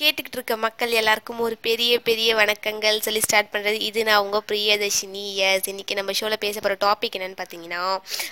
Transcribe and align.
கேட்டுக்கிட்டு 0.00 0.36
இருக்க 0.38 0.54
மக்கள் 0.64 0.94
எல்லாருக்கும் 1.00 1.38
ஒரு 1.44 1.56
பெரிய 1.66 1.92
பெரிய 2.06 2.30
வணக்கங்கள் 2.38 2.96
சொல்லி 3.04 3.20
ஸ்டார்ட் 3.26 3.48
பண்ணுறது 3.52 3.76
இது 3.86 4.00
நான் 4.08 4.22
உங்கள் 4.24 4.42
பிரியதர்ஷினி. 4.50 5.22
எஸ் 5.46 5.68
இன்னைக்கு 5.72 5.94
நம்ம 5.98 6.12
ஷோவில் 6.18 6.38
பேச 6.42 6.56
போகிற 6.58 6.74
டாபிக் 6.82 7.14
என்னன்னு 7.18 7.38
பார்த்தீங்கன்னா 7.38 7.82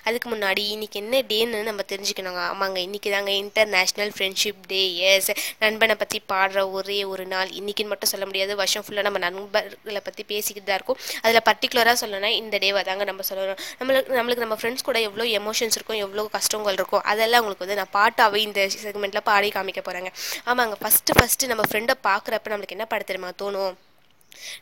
அதுக்கு 0.08 0.28
முன்னாடி 0.32 0.62
இன்றைக்கி 0.74 0.98
என்ன 1.02 1.20
டேன்னு 1.30 1.60
நம்ம 1.68 1.84
தெரிஞ்சுக்கணுங்க. 1.92 2.40
ஆமாங்க 2.50 2.80
இன்றைக்கி 2.88 3.12
தாங்க 3.14 3.30
இன்டர்நேஷ்னல் 3.44 4.12
ஃப்ரெண்ட்ஷிப் 4.16 4.60
டே 4.72 4.82
எஸ் 5.12 5.30
நண்பனை 5.64 5.96
பற்றி 6.02 6.20
பாடுற 6.32 6.64
ஒரே 6.80 6.98
ஒரு 7.12 7.26
நாள். 7.32 7.48
இன்றைக்கின்னு 7.60 7.92
மட்டும் 7.94 8.12
சொல்ல 8.12 8.28
முடியாது. 8.30 8.52
வருஷம் 8.60 8.84
ஃபுல்லாக 8.88 9.06
நம்ம 9.08 9.22
நண்பர்களை 9.26 10.02
பற்றி 10.10 10.24
பேசிக்கிட்டு 10.34 10.68
தான் 10.68 10.78
இருக்கும். 10.80 11.00
அதில் 11.24 11.44
பர்டிகுலராக 11.48 11.96
சொல்லணும்னா 12.02 12.32
இந்த 12.42 12.62
டேவை 12.66 12.84
தாங்க 12.90 13.08
நம்ம 13.12 13.26
சொல்லணும். 13.30 13.58
நம்மளுக்கு 13.80 14.18
நம்மளுக்கு 14.20 14.46
நம்ம 14.46 14.60
ஃப்ரெண்ட்ஸ் 14.62 14.88
கூட 14.90 15.00
எவ்வளோ 15.08 15.28
எமோஷன்ஸ் 15.40 15.78
இருக்கும் 15.80 16.02
எவ்வளோ 16.04 16.26
கஷ்டங்கள் 16.36 16.78
இருக்கும் 16.80 17.04
அதெல்லாம் 17.14 17.42
உங்களுக்கு 17.44 17.66
வந்து 17.66 17.80
நான் 17.82 17.92
பாட்டாகவே 17.98 18.44
இந்த 18.50 18.68
செக்மெண்ட்டில் 18.76 19.26
பாடி 19.32 19.50
காமிக்க 19.58 19.82
போகிறேங்க 19.90 20.12
ஆமாங்க 20.52 20.78
ஃபஸ்ட்டு 20.84 21.18
ஃபஸ்ட்டு 21.20 21.52
நம்ம 21.54 21.68
ஃப்ரெண்டை 21.70 21.94
பார்க்குறப்ப 22.02 22.50
நம்மளுக்கு 22.52 22.76
என்ன 22.76 22.86
பாட 22.86 23.02
தெரியுமா 23.02 23.32
தோணும்? 23.42 23.74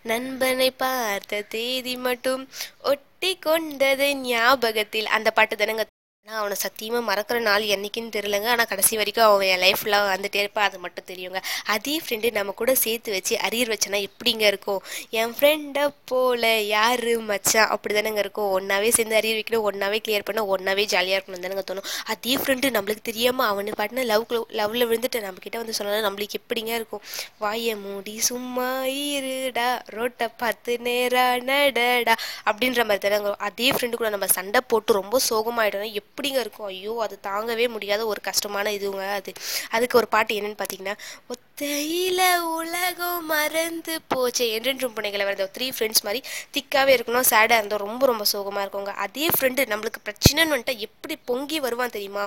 நண்பனை 0.03 0.71
பார்த்த 0.71 1.43
தேதி 1.43 1.97
மட்டும் 1.97 2.49
ஒட்டி 2.83 3.39
கொண்டது 3.39 4.17
ஞாபகத்தில். 4.17 5.07
அந்த 5.07 5.31
பாட்டு 5.31 5.57
தானங்க 5.57 5.85
ஆனால் 6.27 6.41
அவனை 6.41 6.57
சத்தியமாக 6.63 7.03
மறக்கிற 7.07 7.39
நாள் 7.47 7.65
என்னைக்குன்னு 7.75 8.13
தெரிலங்க 8.17 8.49
ஆனால் 8.53 8.69
கடைசி 8.71 8.95
வரைக்கும் 8.99 9.25
அவன் 9.25 9.49
என் 9.53 9.63
லைஃப்பில் 9.63 9.97
வந்துட்டே 10.11 10.39
இருப்பான் 10.43 10.67
அது 10.69 10.79
மட்டும் 10.79 11.07
தெரியுங்க. 11.09 11.39
அதே 11.75 11.95
ஃப்ரெண்டு 12.03 12.29
நம்ம 12.37 12.53
கூட 12.61 12.73
சேர்த்து 12.83 13.11
வச்சு 13.13 13.35
அரியர் 13.47 13.71
வச்சனா 13.73 13.99
எப்படிங்க 14.09 14.45
இருக்கும்? 14.53 14.79
என் 15.21 15.33
ஃப்ரெண்டை 15.37 15.85
போல 16.05 16.43
யாரு 16.67 17.15
மச்சான்? 17.31 17.69
அப்படி 17.69 17.95
தானேங்க 17.97 18.23
இருக்கும். 18.25 18.51
ஒன்றாவே 18.59 18.89
சேர்ந்து 18.89 19.19
அரியர் 19.21 19.39
வைக்கணும். 19.41 19.67
ஒன்றாவே 19.71 19.99
கிளியர் 20.05 20.27
பண்ண 20.29 20.45
ஒன்றாவே 20.55 20.85
ஜாலியாக 20.85 21.19
இருக்கணும் 21.19 21.45
தானேங்க 21.47 21.65
தோணும். 21.71 21.89
அதே 22.07 22.37
ஃப்ரெண்டு 22.37 22.71
நம்மளுக்கு 22.77 23.05
தெரியாமல் 23.11 23.49
அவனு 23.51 23.75
பாட்டின 23.81 24.07
லவ் 24.13 24.27
லவ்வில் 24.61 24.87
விழுந்துட்டு 24.91 25.25
நம்மக்கிட்ட 25.27 25.63
வந்து 25.63 25.77
சொன்னாலும் 25.81 26.07
நம்மளுக்கு 26.09 26.41
எப்படிங்க 26.43 26.73
இருக்கும்? 26.81 27.05
வாயை 27.39 27.77
மூடி 27.85 28.17
சும்மா 28.31 28.71
இருடா. 29.11 29.69
ரோட்டை 29.89 30.29
பார்த்து 30.37 30.79
நேரா 30.89 31.27
நடடா. 31.51 32.17
அப்படின்ற 32.47 32.81
மாதிரி 32.87 33.05
தானேங்க. 33.09 33.35
அதே 33.51 33.69
ஃப்ரெண்டு 33.73 34.01
கூட 34.03 34.11
நம்ம 34.17 34.31
சண்டை 34.39 34.63
போட்டு 34.73 34.99
ரொம்ப 35.01 35.21
சோகமாயிட்டோம்னா 35.31 35.93
எப்படிங்க 36.13 36.39
இருக்கும்? 36.39 36.67
ஐயோ 36.67 37.01
அது 37.01 37.19
தாங்கவே 37.23 37.69
முடியாத 37.69 38.07
ஒரு 38.07 38.21
கஷ்டமான 38.21 38.71
இதுவுங்க 38.71 39.13
அது. 39.13 39.33
அதுக்கு 39.71 39.99
ஒரு 39.99 40.09
பாட்டு 40.09 40.35
என்னன்னு 40.35 40.59
பார்த்தீங்கன்னா 40.59 40.95
ஒத்தையில 41.29 42.21
உலகம் 42.55 42.82
மறந்து 43.43 43.95
போச்சே 44.13 44.47
என்றென்றும் 44.57 44.93
புனைகளை 44.97 45.25
வர 45.29 45.45
த்ரீ 45.55 45.67
ஃப்ரெண்ட்ஸ் 45.75 46.03
மாதிரி 46.07 46.21
திக்காவே 46.55 46.91
இருக்கணும் 46.97 47.27
சேடாக 47.31 47.59
இருந்தோம் 47.61 47.83
ரொம்ப 47.85 48.03
ரொம்ப 48.11 48.25
சோகமாக 48.33 48.65
இருக்குங்க. 48.65 48.93
அதே 49.05 49.27
ஃப்ரெண்டு 49.35 49.63
நம்மளுக்கு 49.73 50.01
பிரச்சனைன்னு 50.09 50.53
வந்துட்டா 50.55 50.75
எப்படி 50.87 51.15
பொங்கி 51.31 51.59
வருவான் 51.65 51.95
தெரியுமா? 51.97 52.25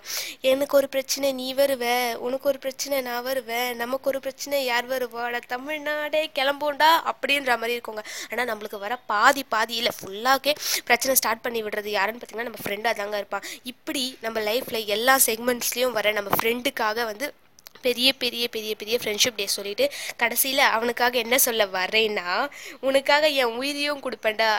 எனக்கு 0.51 0.75
ஒரு 0.79 0.87
பிரச்சனை 0.95 1.29
நீ 1.39 1.47
வருவ. 1.59 1.83
உனக்கு 2.27 2.49
ஒரு 2.51 2.59
பிரச்சனை 2.65 2.99
நான் 3.07 3.25
வருவேன் 3.29 3.69
நமக்கு 3.81 4.09
ஒரு 4.11 4.19
பிரச்சனை 4.25 4.59
யார் 4.71 4.87
வருவாடா 4.93 5.41
தமிழ்நாடே 5.53 6.23
கிளம்போண்டா? 6.39 6.89
அப்படின்ற 7.11 7.51
மாதிரி 7.61 7.75
இருக்குங்க. 7.77 8.03
ஆனால் 8.31 8.49
நம்மளுக்கு 8.51 8.83
வர 8.85 8.97
பாதி 9.13 9.43
பாதி 9.55 9.75
இல்லை 9.81 9.93
ஃபுல்லாகவே 9.99 10.55
பிரச்சனை 10.89 11.15
ஸ்டார்ட் 11.21 11.45
பண்ணி 11.47 11.61
விடுறது 11.67 11.91
யாருன்னு 11.97 12.21
பார்த்தீங்கன்னா 12.21 12.49
நம்ம 12.51 12.61
ஃப்ரெண்டாக 12.65 12.95
தாங்க 13.01 13.17
இருப்பான். 13.23 13.47
இப்படி 13.73 14.05
நம்ம 14.27 14.39
லைஃப்பில் 14.49 14.91
எல்லா 14.97 15.17
செக்மெண்ட்ஸ்லேயும் 15.29 15.97
வர 15.99 16.13
நம்ம 16.19 16.31
ஃப்ரெண்டுக்காக 16.39 17.05
வந்து 17.11 17.27
பெரிய 17.87 18.11
பெரிய 18.23 18.45
பெரிய 18.55 18.73
பெரிய 18.83 18.97
ஃப்ரெண்ட்ஷிப் 19.01 19.41
டே 19.41 19.47
சொல்லிட்டு 19.57 19.87
கடைசியில் 20.23 20.63
அவனுக்காக 20.75 21.19
என்ன 21.25 21.39
சொல்ல 21.47 21.65
வரேன்னா 21.79 22.29
உனக்காக 22.89 23.27
என் 23.41 23.57
உயிரியும் 23.59 24.05
கொடுப்பேன்டா. 24.05 24.49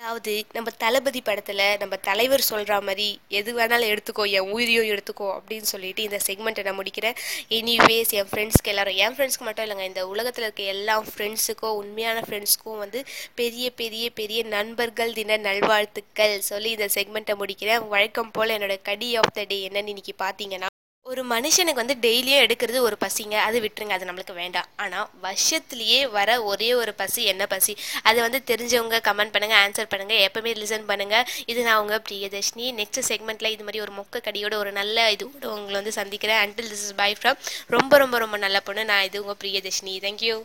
அதாவது 0.00 0.34
நம்ம 0.56 0.68
தளபதி 0.82 1.20
படத்தில் 1.24 1.58
நம்ம 1.80 1.94
தலைவர் 2.06 2.46
சொல்கிற 2.48 2.76
மாதிரி 2.86 3.08
எது 3.38 3.50
வேணாலும் 3.58 3.90
எடுத்துக்கோ 3.92 4.24
என் 4.38 4.50
உயிரியும் 4.54 4.88
எடுத்துக்கோ 4.92 5.26
அப்படின்னு 5.34 5.68
சொல்லிட்டு 5.72 6.06
இந்த 6.06 6.18
செக்மெண்ட்டை 6.26 6.62
நான் 6.68 6.78
முடிக்கிறேன். 6.78 7.18
எனிவேஸ் 7.58 8.14
என் 8.20 8.30
ஃப்ரெண்ட்ஸ்க்கு 8.30 8.72
எல்லாரும் 8.72 9.00
என் 9.04 9.16
ஃப்ரெண்ட்ஸ்க்கு 9.16 9.46
மட்டும் 9.48 9.66
இல்லைங்க 9.66 9.90
இந்த 9.90 10.04
உலகத்தில் 10.12 10.46
இருக்க 10.46 10.70
எல்லா 10.76 10.96
ஃப்ரெண்ட்ஸுக்கும் 11.10 11.76
உண்மையான 11.82 12.22
ஃப்ரெண்ட்ஸ்க்கும் 12.28 12.80
வந்து 12.84 13.02
பெரிய 13.42 13.66
பெரிய 13.82 14.06
பெரிய 14.20 14.42
நண்பர்கள் 14.56 15.16
தின 15.20 15.38
நல்வாழ்த்துக்கள் 15.48 16.36
சொல்லி 16.50 16.72
இந்த 16.78 16.88
செக்மெண்ட்டை 16.96 17.36
முடிக்கிறேன். 17.42 17.86
வழக்கம் 17.94 18.34
போல் 18.38 18.56
என்னோட 18.58 18.76
கடி 18.90 19.10
ஆஃப் 19.22 19.36
த 19.38 19.46
டே 19.52 19.60
என்னன்னு 19.68 19.94
இன்னைக்கு 19.94 20.16
பார்த்தீங்கன்னா 20.26 20.68
ஒரு 21.06 21.22
மனுஷனுக்கு 21.30 21.82
வந்து 21.82 21.94
டெய்லியும் 22.02 22.42
எடுக்கிறது 22.44 22.78
ஒரு 22.86 22.96
பசிங்க 23.04 23.36
அது 23.46 23.58
விட்டுருங்க 23.64 23.94
அது 23.96 24.08
நம்மளுக்கு 24.08 24.34
வேண்டாம். 24.40 24.68
ஆனால் 24.82 25.06
வருஷத்துலேயே 25.22 26.00
வர 26.16 26.30
ஒரே 26.50 26.68
ஒரு 26.80 26.92
பசி 27.00 27.22
என்ன 27.32 27.44
பசி? 27.52 27.72
அதை 28.08 28.18
வந்து 28.26 28.40
தெரிஞ்சவங்க 28.50 28.98
கமெண்ட் 29.08 29.34
பண்ணுங்கள் 29.36 29.60
ஆன்சர் 29.62 29.90
பண்ணுங்கள் 29.94 30.22
எப்போவுமே 30.26 30.52
லிசன் 30.60 30.86
பண்ணுங்கள் 30.90 31.26
இது 31.52 31.64
நான் 31.68 31.80
உங்கள் 31.84 32.04
பிரியதர்ஷினி. 32.08 32.66
நெக்ஸ்ட் 32.80 33.08
செக்மெண்ட்டில் 33.10 33.52
இது 33.54 33.66
மாதிரி 33.66 33.84
ஒரு 33.86 33.94
மொக்க 33.98 34.24
கடியோட 34.28 34.56
ஒரு 34.62 34.72
நல்ல 34.80 35.10
இது 35.16 35.24
கூட 35.32 35.48
உங்களை 35.56 35.76
வந்து 35.80 35.98
சந்திக்கிறேன். 36.00 36.40
Until 36.44 36.70
this 36.74 36.86
is 36.86 36.98
bye 37.02 37.10
from 37.20 37.40
ரொம்ப 37.76 37.98
ரொம்ப 38.04 38.18
ரொம்ப 38.18 38.38
நல்ல 38.46 38.60
பொண்ணு. 38.68 38.84
நான் 38.92 39.06
இது 39.10 39.24
உங்கள் 39.24 39.40
பிரியதர்ஷினி. 39.44 39.96
தேங்க்யூ 40.06 40.38